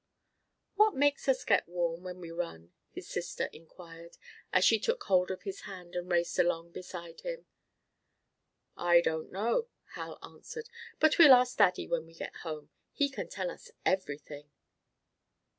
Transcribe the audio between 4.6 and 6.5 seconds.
she took hold of his hand and raced